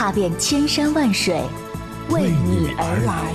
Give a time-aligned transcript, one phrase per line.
[0.00, 1.42] 踏遍千山万水，
[2.08, 3.34] 为你而来。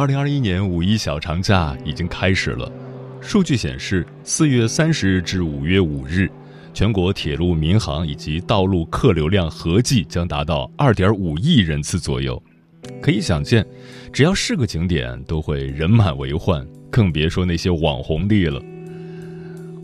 [0.00, 2.72] 二零二一年五一小长假已经开始了，
[3.20, 6.26] 数据显示，四月三十日至五月五日，
[6.72, 12.42] 全国铁路、民航以及道路客流量合计将达到二点五亿人次左右。
[13.02, 13.62] 可以想见，
[14.10, 18.58] 只要是个景点，都会人满为患，更别说那些网红地了。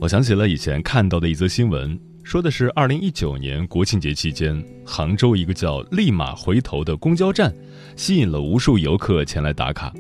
[0.01, 7.55] 我想起了以前看到的一则新闻，说的是二零一九年国庆节期间，杭州一个叫“立马回头”的公交站，
[7.97, 9.93] 吸引了无数游客前来打卡。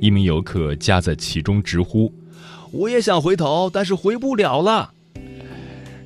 [0.00, 2.12] 一名游客夹在其中直呼
[2.72, 4.92] ：“我也想回头，但是回不了了。”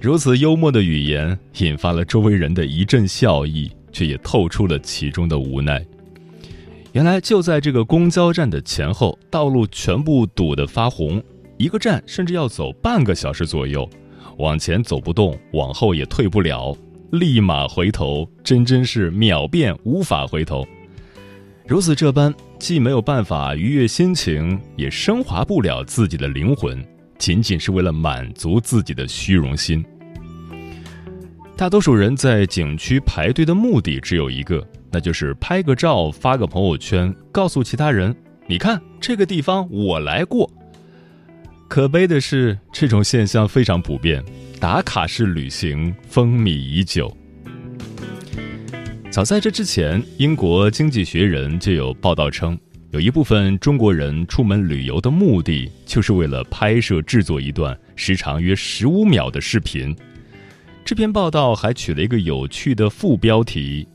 [0.01, 5.85] 如此幽默的语言引发了周围人的一阵笑意，却也透出了其中的无奈。
[6.93, 11.23] 原来就在这个公交站的前后，道路全部堵得发红，
[11.57, 13.89] 一个站甚至要走半个小时左右，
[14.39, 16.77] 往前走不动，往后也退不了，
[17.13, 20.67] 立马回头，真真是秒变无法回头。
[21.67, 22.33] 如此这般，
[22.65, 26.83] 既没有办法愉悦心情，也升华不了自己的灵魂，
[27.19, 29.85] 仅仅是为了满足自己的虚荣心。
[31.59, 38.17] 大多数人在景区排队的目的只有一个，那就是拍个照发个朋友圈，告诉其他人
[38.49, 40.51] ：“你看这个地方我来过。”
[41.69, 44.25] 可悲的是，这种现象非常普遍，
[44.59, 47.15] 打卡式旅行风靡已久。
[49.15, 52.59] 早在这之前，英国《经济学人》就有报道称，
[52.91, 59.95] 有一部分中国人出门旅游的目的，就是为了拍摄制作一段时长约十五秒的视频。
[60.85, 63.87] 这篇报道还取了一个有趣的副标题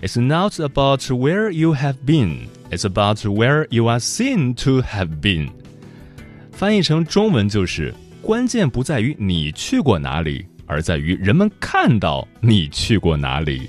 [0.00, 5.20] ：“It's not about where you have been, it's about where you are seen to have
[5.20, 5.50] been。”
[6.50, 7.92] 翻译成中文就是
[8.22, 13.68] ：“关键不在于你去过哪里，而在于人们看到你去过哪里。”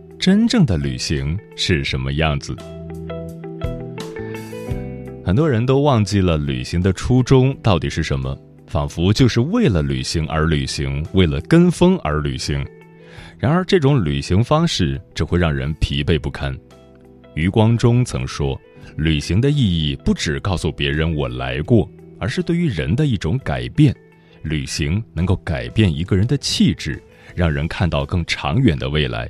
[0.21, 2.55] 真正的旅行是什么样子？
[5.25, 8.37] 很多人都忘记了旅行的初衷到底是什么，
[8.67, 12.63] 仿佛就是为了旅行而旅行，为了跟风而旅行。
[13.39, 16.55] 然而，这种旅行方式只会让人疲惫不堪。
[17.33, 18.55] 余光中曾说
[18.95, 21.89] ：“旅行的意义不只告诉别人我来过，
[22.19, 23.91] 而是对于人的一种改变。
[24.43, 27.01] 旅行能够改变一个人的气质，
[27.33, 29.27] 让人看到更长远的未来。”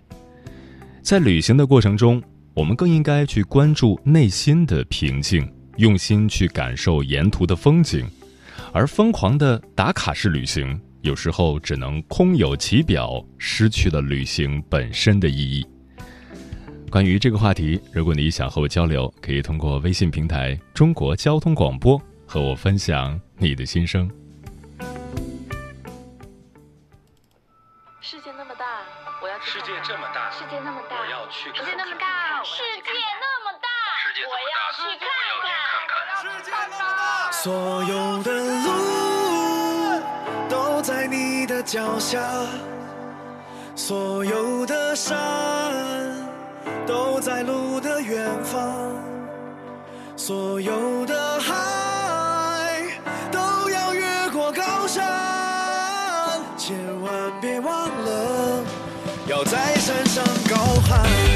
[1.02, 2.22] 在旅行的过程中，
[2.54, 8.06] 我们更应该去关注内心的平静，用心去感受沿途的风景，
[8.72, 15.66] 而疯狂的打卡式旅行，有时候只能空有其表，失去了旅行本身的意义。
[16.90, 24.10] 关于这个话题，如果你想和我交流，可以通过微信平台“中国交通广播”和我分享你的心声。
[28.04, 28.66] 世界那么大，
[29.22, 33.70] 我要去世界看看这么大，世界那么大，我要去看看世界那么大，世界那么大，
[34.02, 35.06] 世界这么大，我要去看
[35.38, 37.32] 我要去看看。
[37.32, 37.94] 所有
[38.24, 38.32] 的
[38.66, 40.02] 路
[40.50, 42.20] 都在你的脚下，
[43.76, 45.14] 所有的山
[46.88, 48.98] 都在路的远方，
[50.18, 51.54] 所有的海
[60.62, 61.31] 浩瀚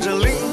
[0.00, 0.47] 着另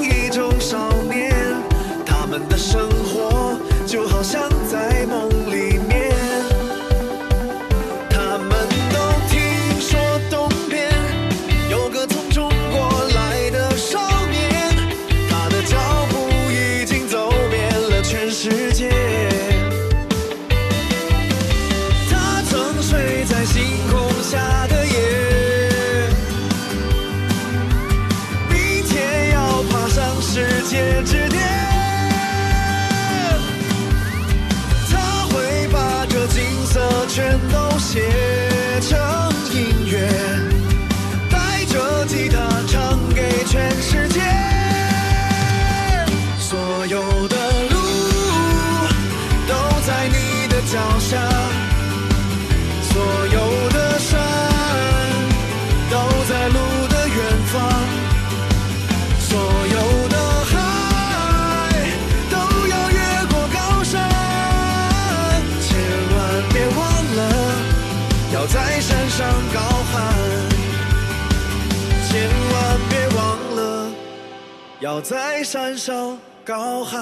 [74.96, 76.98] 要在山上高喊。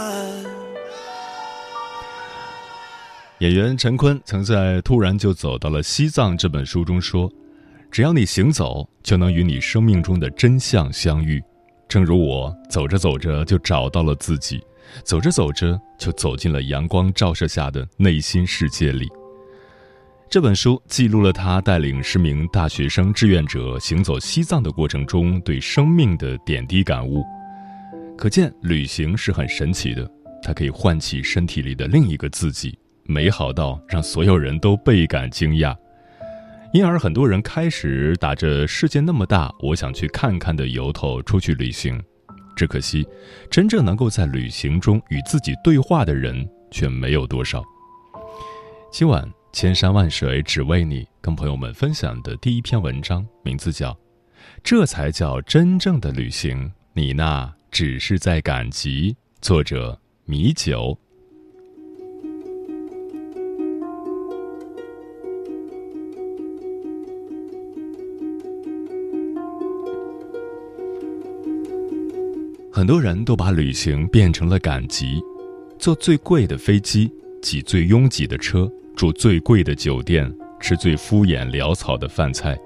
[3.39, 7.31] 演员陈坤曾在《突然就走到了西藏》这本书中说
[7.93, 11.41] ：“只要你行走，就能与你生命中的真相相遇。
[11.89, 14.61] 正如我走着走着就找到了自己，
[15.05, 19.09] 走着走着就走进了阳光照射下的内心世界里。”
[20.29, 27.25] 这本书记录了他带领十名大学生志愿者行走西藏的过程中对生命的点滴感悟。
[28.17, 30.09] 可见，旅行是很神奇的，
[30.43, 32.79] 它可以唤起身体里的另一个自己。
[33.07, 35.77] 美好到让所有人都倍感惊讶，
[36.73, 42.01] 因而很多人开始打着“世界那么大，我想去看看”的由头出去旅行。
[42.57, 43.07] 只可惜，
[43.51, 47.63] 真正能够在旅行中与自己对话的人却没有多少。
[48.91, 53.91] 今晚千山万水只为你，跟朋友们分享的第一篇文章，名字叫
[54.63, 59.17] 《这才叫真正的旅行》，你那只是在赶集。
[59.41, 60.97] 作者：米酒。
[72.71, 75.21] 很多人都把旅行变成了赶集，
[75.77, 77.13] 坐最贵的飞机，
[77.43, 82.57] 挤最拥挤的车，住最贵的酒店，吃最敷衍潦草的饭菜。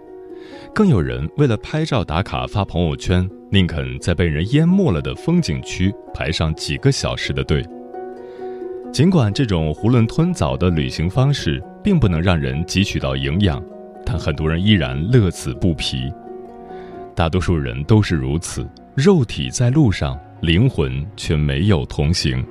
[0.75, 7.65] 更有人为了拍照打卡发朋友圈，宁肯在被人淹没了的风景区排上几个小时的队。
[8.93, 13.63] 尽管这种囫囵吞枣的旅行方式并不能让人汲取到营养，
[14.05, 16.13] 但很多人依然乐此不疲。
[17.15, 18.69] 大多数人都是如此。
[18.95, 22.45] 肉体在路上，灵魂却没有同行。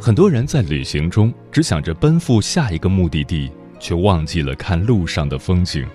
[0.00, 5.86] 很多人在旅行中只想着奔赴下一个目的地，却忘记了看路上的风景。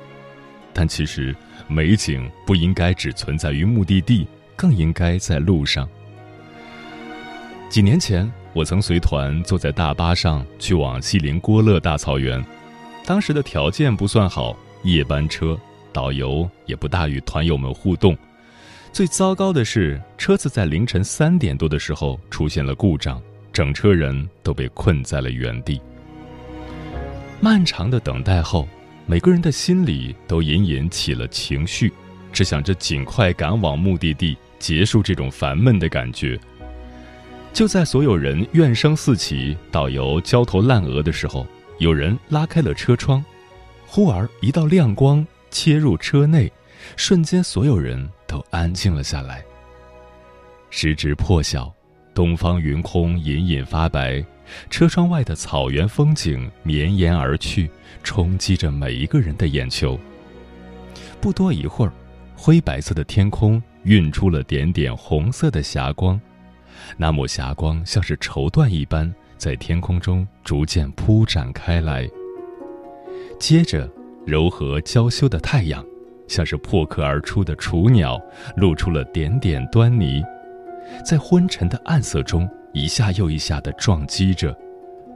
[0.72, 1.36] 但其实，
[1.70, 5.88] 美景不应该只存在于目的地，更应该在路上。
[7.70, 12.44] 几年前，我曾随团坐在大巴上去往锡林郭勒大草原，
[13.06, 15.58] 当时的条件不算好，夜班车。
[15.92, 18.16] 导游也不大与团友们互动，
[18.94, 23.20] 最糟糕的是，车子在凌晨三点多的时候出现了故障，
[23.52, 25.82] 整车人都被困在了原地。
[27.42, 28.68] 漫长的等待后，
[29.10, 31.92] 每个人的心里都隐隐起了情绪，
[32.32, 36.40] 只想着尽快赶往目的地，结束这种烦闷的感觉。
[37.52, 41.44] 就在所有人怨声四起、导游焦头烂额的时候，
[41.80, 43.26] 有人拉开了车窗。
[43.88, 46.52] 忽而一道亮光切入车内，
[46.96, 49.44] 瞬间所有人都安静了下来。
[50.70, 51.74] 时值破晓，
[52.14, 54.24] 东方云空隐隐发白，
[54.70, 57.70] 车窗外的草原风景绵延而去，
[58.04, 60.00] 冲击着每一个人的眼球。
[61.22, 61.94] 不多一会儿，
[62.36, 66.20] 灰白色的天空晕出了点点红色的霞光，
[66.98, 72.10] 那抹霞光像是绸缎一般，在天空中逐渐铺展开来。
[73.40, 73.90] 接着，
[74.26, 75.86] 柔和娇羞的太阳，
[76.28, 78.20] 像是破壳而出的雏鸟，
[78.56, 80.24] 露出了点点端倪。
[81.06, 84.58] 在昏沉的暗色中，一下又一下地撞击着，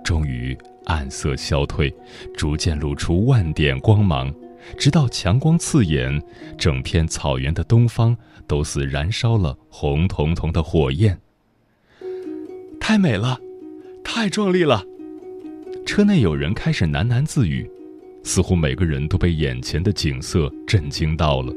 [0.04, 1.94] 终于暗色消退，
[2.36, 4.34] 逐渐露出万点光芒，
[4.78, 6.22] 直到强光刺眼，
[6.58, 8.16] 整片草原的东方
[8.48, 11.18] 都似燃烧了红彤彤的火焰。
[12.80, 13.40] 太美了，
[14.04, 14.84] 太壮丽了！
[15.86, 17.70] 车内有人开始喃喃自语，
[18.24, 21.54] 似乎每个人都被眼前的景色震惊到了。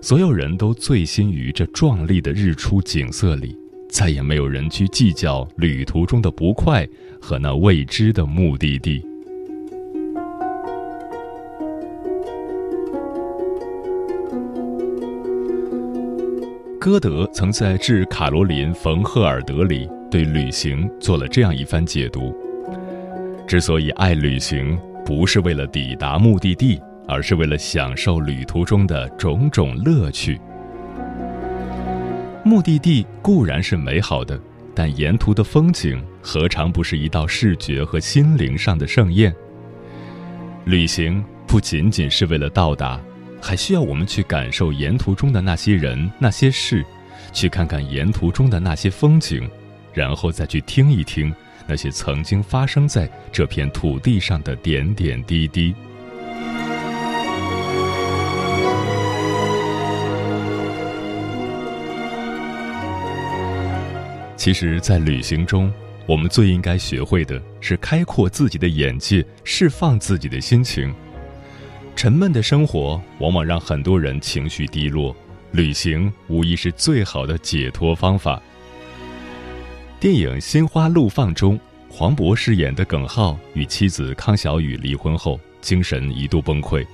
[0.00, 3.56] 所有人都醉心于这壮丽的日出景色里，
[3.88, 6.86] 再也没有人去计较旅途中的不快
[7.20, 9.04] 和那未知的目的地。
[16.78, 22.34] 歌德曾在《致卡罗琳·冯·赫尔德》里对旅行做了这样一番解读：
[23.46, 26.80] 之所以爱旅行，不是为了抵达目的地。
[27.10, 30.38] 而是为了享受旅途中的种种乐趣。
[32.48, 34.40] 目的地固然是美好的，
[34.74, 39.30] 但沿途的风景何尝不是一道视觉和心灵上的盛宴？
[40.64, 42.98] 旅行不仅仅是为了到达，
[43.38, 46.82] 还需要我们去感受沿途中的那些人、那些事，
[47.34, 49.46] 去看看沿途中的那些风景，
[49.92, 51.30] 然后再去听一听
[51.66, 55.74] 那些曾经发生在这片土地上的点点滴滴。
[64.38, 65.70] 其实，在旅行中，
[66.06, 70.94] 我们最应该学会的是开阔自己的眼界，释放自己的心情。
[71.96, 75.14] 沉闷的生活往往让很多人情绪低落，
[75.50, 78.40] 旅行无疑是最好的解脱方法。
[79.98, 81.58] 电影《心花怒放》中，
[81.90, 86.86] 黄渤饰演的耿浩与妻子康小雨离婚后，精神一度崩溃，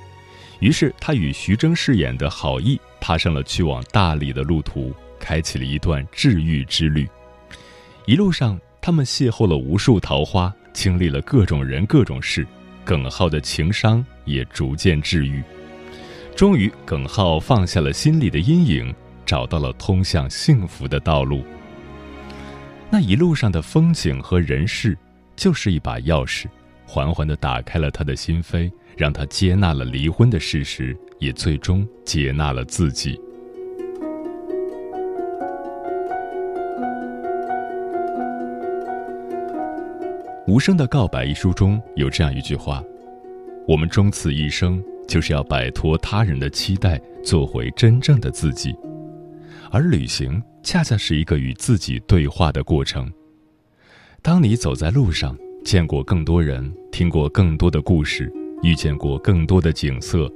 [0.61, 7.07] 于是他与徐峥饰演的郝毅踏上了去往大理的路途，开启了一段治愈之旅。
[8.07, 12.47] 一路上，他们邂逅了无数桃花，经历了各种人、各种事，
[12.85, 15.43] 耿浩的情伤也逐渐治愈。
[16.37, 18.95] 终于，耿浩放下了心里的阴影，
[19.25, 21.43] 找到了通向幸福的道路。
[22.91, 24.97] 那一路上的风景和人事，
[25.35, 26.45] 就是一把钥匙，
[26.85, 33.15] 缓缓地打开了他的心扉，让他接纳了离婚的事实，也最终接纳了自己。
[40.47, 42.85] 《无声的告白》一书中有这样一句话
[43.67, 48.77] ：“我们终此一生，就是要摆脱他人的期待，做回真正的自己。
[49.71, 53.11] 而旅行恰恰是一个与自己对话的过程。
[54.21, 55.35] 当你走在路上，
[55.65, 58.31] 见过更多人，听过更多的故事，
[58.63, 60.31] 遇见过更多的景色，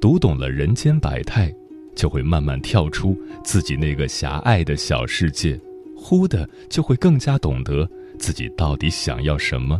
[0.00, 1.54] 读懂了人间百态，
[1.94, 5.56] 就会慢慢跳出自己那个狭隘的小世界，
[5.96, 7.88] 忽的就会更加懂得。”
[8.22, 9.76] 自己到底想要什么？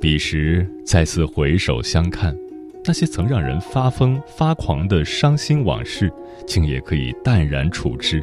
[0.00, 2.36] 彼时再次回首相看，
[2.84, 6.12] 那些曾让人发疯发狂的伤心往事，
[6.48, 8.20] 竟也可以淡然处之。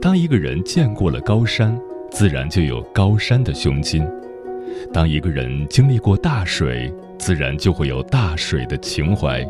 [0.00, 1.78] 当一个人见过了高山，
[2.10, 4.02] 自然就有高山的胸襟；
[4.90, 9.46] 当一个人经历过大水，自然就会有大水的情怀。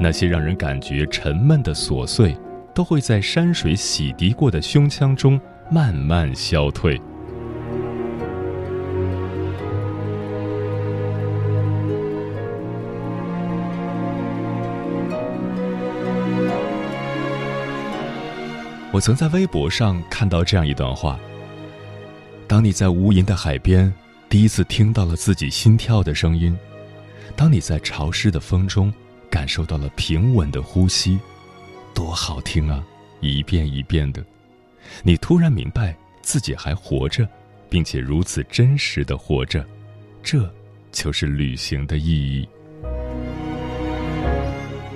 [0.00, 2.36] 那些让人感觉沉闷的琐碎，
[2.74, 5.40] 都会在山水洗涤过的胸腔中。
[5.70, 7.00] 慢慢消退。
[18.92, 21.18] 我曾在微博上看到这样一段话：
[22.46, 23.92] 当你在无垠的海边
[24.28, 26.56] 第一次听到了自己心跳的声音，
[27.34, 28.92] 当你在潮湿的风中
[29.28, 31.18] 感受到了平稳的呼吸，
[31.92, 32.84] 多好听啊！
[33.20, 34.24] 一遍一遍的。
[35.02, 37.28] 你突然明白自己还活着，
[37.68, 39.64] 并且如此真实的活着，
[40.22, 40.52] 这
[40.92, 42.48] 就是旅行的意义。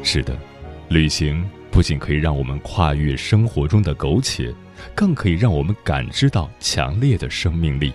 [0.02, 0.38] 是的，
[0.88, 4.54] 旅行不仅可以让我们跨越生活中的苟且，
[4.94, 7.92] 更可以让我们感知到强烈的生命力。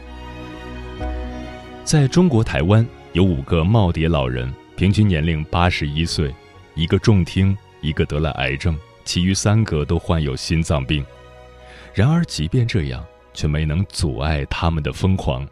[1.84, 6.34] 在中国台湾，有五个耄耋老人，平均年龄八十一岁，
[6.76, 11.04] 一个重听，一个得了癌症，其余三个都患有心脏病。
[11.94, 15.48] 然而，即便这样，却没能阻碍他们的疯狂。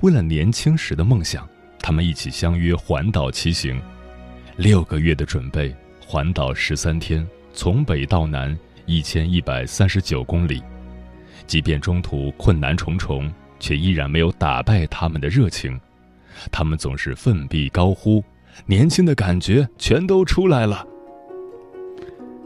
[0.00, 1.46] 为了年轻时的梦想，
[1.78, 3.80] 他们一起相约环岛骑行，
[4.56, 10.62] 六个月的准备，环岛十三天，从北到南一千一百三十九公里。
[11.46, 13.30] 即便中途困难重重，
[13.60, 15.78] 却依然没有打败他们的热情。
[16.50, 18.24] 他们总是奋臂高呼
[18.66, 20.86] ：“年轻的感觉全都出来了。”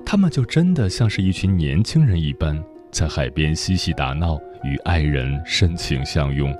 [0.04, 2.60] 他们就真的像是一群年轻人一般，
[2.90, 6.54] 在海边嬉戏打闹，与爱人深情相拥。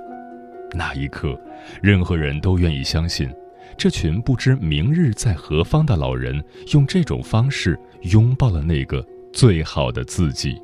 [0.73, 1.39] 那一刻，
[1.81, 3.29] 任何人都愿意相信，
[3.77, 10.61] 这群不知明日在何方的老人，用这种方式拥抱了那个最好的自己。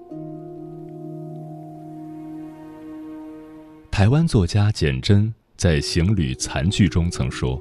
[3.91, 7.59] 台湾作家简真在《行旅残句》中曾说：“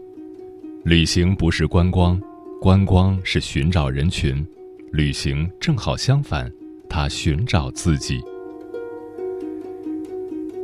[0.84, 2.20] 旅行不是观光，
[2.60, 4.46] 观光是寻找人群，
[4.92, 6.52] 旅行正好相反，
[6.88, 8.20] 他寻找自己。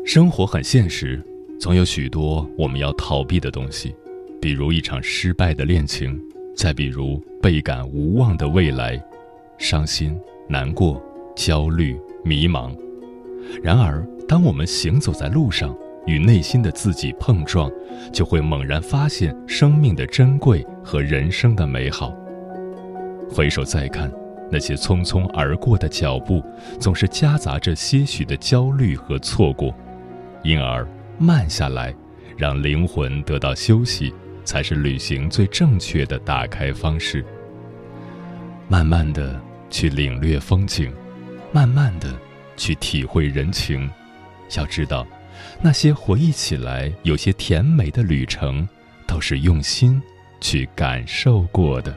[0.05, 1.23] 生活很现实，
[1.61, 3.95] 总有许多我们要逃避的东西，
[4.41, 6.21] 比如一场失败的恋情，
[6.57, 9.03] 再比如倍感无望的未来，
[9.59, 11.03] 伤心、难过、
[11.37, 12.77] 焦虑、迷茫。
[13.63, 17.71] 然而。”当我们行走在路上，与内心的自己碰撞，
[18.11, 22.17] 就会猛然发现生命的珍贵和人生的美好。
[23.29, 24.11] 回首再看，
[24.53, 26.45] 那些匆匆而过的脚步，
[26.79, 29.75] 总是夹杂着些许的焦虑和错过，
[30.45, 30.87] 因而
[31.19, 31.95] 慢下来，
[32.37, 34.13] 让灵魂得到休息，
[34.45, 37.25] 才是旅行最正确的打开方式。
[38.69, 40.93] 慢慢的去领略风景，
[41.51, 42.15] 慢慢的
[42.55, 43.91] 去体会人情。
[44.59, 45.07] 要知道，
[45.63, 48.69] 那些回忆起来有些甜美的旅程，
[49.07, 50.01] 都是用心
[50.43, 51.97] 去感受过的。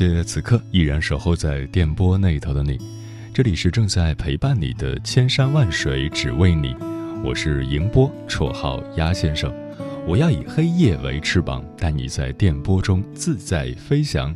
[0.00, 2.78] 谢此刻依然守候在电波那头的你，
[3.34, 6.74] 这里是正在陪伴你的千山万水只为你，
[7.22, 9.52] 我是迎波，绰号鸭先生。
[10.06, 14.34] 我要以黑夜为翅膀，带你在电波中自在飞翔。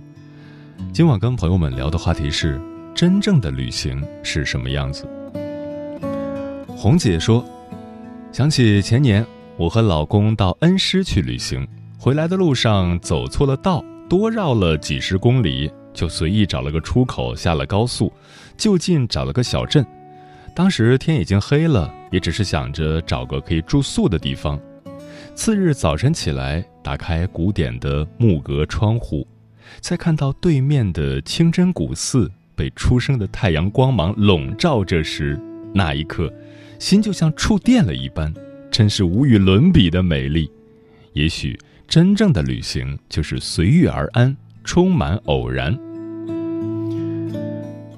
[0.93, 2.61] 今晚跟朋友们聊的话题是：
[2.95, 5.09] 真正的旅行是什么样子？
[6.69, 7.43] 红姐说，
[8.33, 9.25] 想起前年
[9.57, 13.83] 我和老公到恩施去旅行，回来的路上走错了道。
[14.17, 18.13] 多绕了几十公里，就随意找了个出口下了高速，
[18.57, 19.85] 就近找了个小镇。
[20.55, 24.57] 当时天已经黑了，也只是想着找个可以住宿的地方。
[25.35, 29.27] 次日早晨起来，打开古典的木格窗户，
[29.81, 35.37] 在看到对面的清真古寺被初升的太阳光芒笼罩着时，
[35.75, 36.33] 那一刻，
[36.79, 38.33] 心就像触电了一般，
[38.71, 40.49] 真是无与伦比的美丽。
[41.15, 41.59] 也许。
[41.87, 45.79] 真正的旅行就是随遇而安，充满偶然。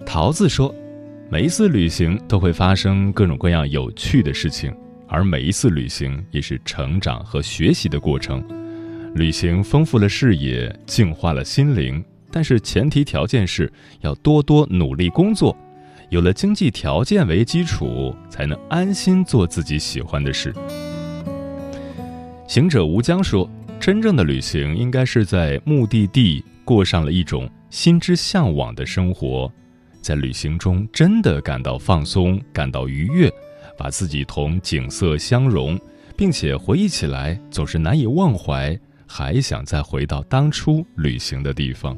[0.04, 0.74] 桃子说
[1.30, 4.74] ：“每一次旅行都会发生各种各样有趣的事情，
[5.08, 8.44] 而每一次旅行也是成长和学习的过程。
[9.14, 15.56] 旅行丰富了视野，净化了心灵，但是前提条件是要多多努力工作，
[16.10, 20.54] 有了经济条件为基础，才能安心做自己喜欢的事。”
[22.46, 23.50] 行者无疆说。
[23.78, 29.52] 真正的旅行应该是在目的地过上了一种心之向往的生活，
[30.00, 33.30] 在旅行中真的感到放松、感到愉悦，
[33.76, 35.78] 把自己同景色相融，
[36.16, 41.96] 并且回忆起来总是难以忘怀，还想再回到当初旅行的地方。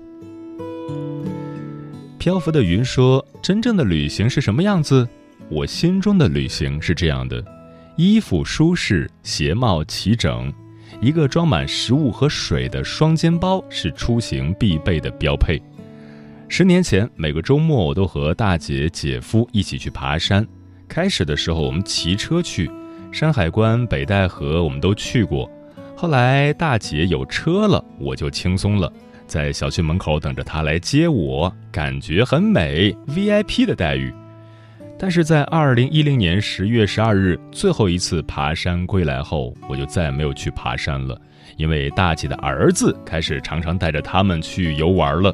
[2.18, 5.08] 漂浮的云说：“真正的旅行是什么样子？
[5.48, 7.42] 我心中的旅行是这样的：
[7.98, 10.52] 衣服舒适，鞋帽齐整。”
[11.02, 15.60] 一个装满食物和水的双肩包是出行必备的标配。
[16.48, 20.46] 十年前，每个周末我都和大姐、姐夫一起去爬山。
[20.86, 22.70] 开始的时候，我们骑车去
[23.10, 25.50] 山海关、北戴河，我们都去过。
[25.96, 28.92] 后来大姐有车了，我就轻松了，
[29.26, 34.14] 在小区门口等着她来接我，感觉很美，VIP 的待遇。
[35.00, 41.18] 但是在二零一零年十月十二日最后一次爬山归来后，我就再也没有去爬山了，
[41.56, 45.32] 因为大姐的儿子开始常常带着他们去游玩了。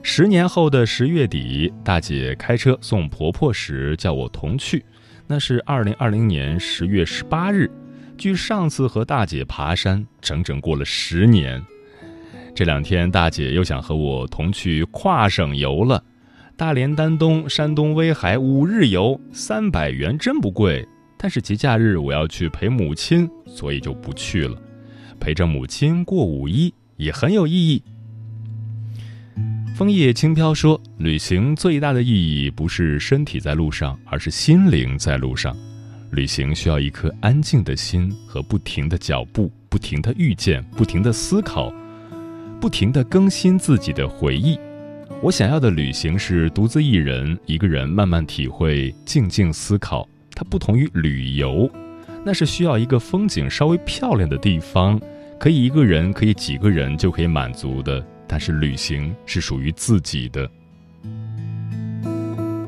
[0.00, 4.84] 十年后的十月底，大姐开车送婆婆时叫我同去，
[5.26, 7.68] 那是二零二零年十月十八日。
[8.16, 11.60] 距上次和大姐爬山整整过了十年，
[12.54, 16.00] 这两天大姐又想和我同去跨省游了。
[16.56, 20.86] 大连丹东、山东威海五日游，三百元真不贵。
[21.18, 24.56] 但是节假日我要去陪母亲，所以就不去了。
[25.18, 27.82] 陪着母亲过五一也很有意义。
[29.76, 35.56] 枫叶轻飘说，旅行最大的意义不是身体在路上，而是心灵在路上。
[36.12, 41.74] 旅行需要一颗安静的心和不停的脚步，不停的遇见，不停的思考，
[42.60, 44.56] 不停的更新自己的回忆。
[45.24, 50.06] 我想要的旅行是独自一人，一个人慢慢体会，静静思考。
[50.34, 51.66] 它不同于旅游，
[52.22, 55.00] 那是需要一个风景稍微漂亮的地方，
[55.40, 58.04] 可以一个人，可以几个人就可以满足的。
[58.28, 60.46] 但是旅行是属于自己的。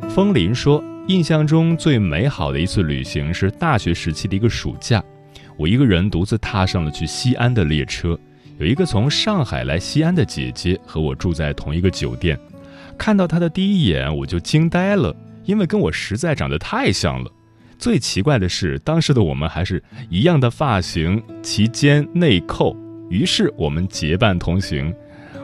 [0.08, 0.82] 风林说。
[1.08, 5.00] 印象中最美好的一次旅行是大学时期的一个暑假，
[5.56, 8.18] 我一个人独自踏上了去西安的列车。
[8.58, 12.38] 有一个从上海来西安的姐姐和我住在同一个酒店，
[12.96, 15.14] 看到她的第一眼我就惊呆了，
[15.44, 17.30] 因为跟我实在长得太像了。
[17.78, 22.74] 最奇怪的是，当时的我们还是一样的发型，齐肩内扣。
[23.10, 24.92] 于是我们结伴同行，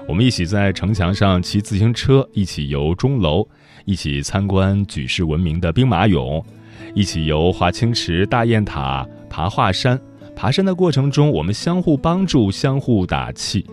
[0.09, 3.47] 我们一起在城墙上骑自行车，一起游钟楼。
[3.85, 6.43] 一起参观举世闻名的兵马俑，
[6.95, 10.01] 一起游华清池、大雁塔、爬华山。
[10.43, 13.65] 爬山的过程中，我们相互帮助，相互打气。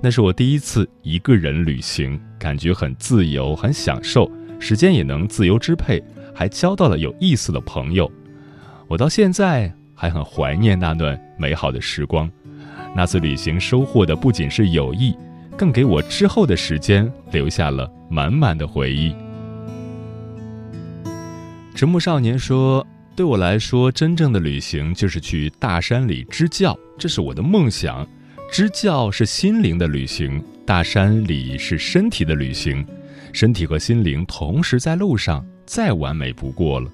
[0.00, 4.28] 那是我第一次一个人旅行，感觉很自由，很享受，
[4.58, 6.02] 时间也能自由支配，
[6.34, 8.10] 还交到了有意思的朋友。
[8.88, 12.28] 我到现在还很怀念那段美好的时光。
[12.96, 15.14] 那次旅行收获的不仅是友谊，
[15.56, 19.14] 更给我之后的时间留下了满满的回忆。
[21.76, 22.84] 直木少年说
[23.18, 28.08] ：“对我来说，真正的旅行就是去大山里支教，这是我的梦想。
[28.48, 32.86] 支教是心灵的旅行，大山里是身体的旅行，
[33.32, 36.88] 身体和心灵同时在路上，再完美不过了。”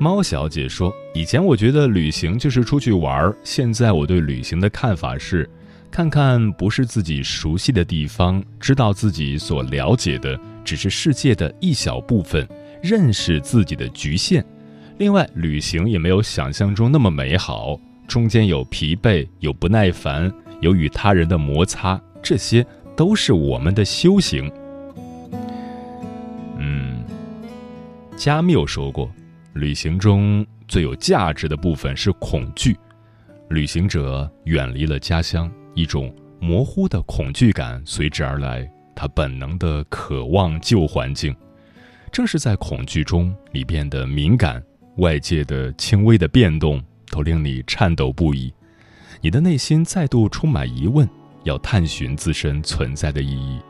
[0.00, 5.46] 猫小姐说：“以前我觉得旅行就是出去玩，现在我对旅行的看法是，
[5.90, 12.48] 看看不是自己熟悉的地方，知道自己所了解的只是世界的一小部分。”
[12.82, 14.44] 认识自己的局限，
[14.98, 22.64] 另外，旅行也没有想象中那么美好，中间有疲惫，有不耐烦，有与他人的摩擦，这些
[22.96, 24.50] 都是我们的修行。
[26.58, 27.02] 嗯，
[28.16, 29.10] 加缪说过，
[29.54, 32.76] 旅行中最有价值的部分是恐惧，
[33.48, 41.34] 旅行者远离了家乡，一种模糊的恐惧感随之而来，他本能的渴望旧环境。
[42.12, 44.62] 正是在恐惧中，你变得敏感，
[44.96, 48.52] 外界的轻微的变动都令你颤抖不已，
[49.20, 51.08] 你的内心再度充满疑问，
[51.44, 53.60] 要探寻自身存在的意义。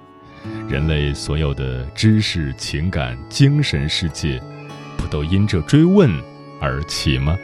[0.68, 4.42] 人类所有的知识、情感、精神世界，
[4.96, 6.11] 不都因这追问
[6.61, 7.37] 而起吗？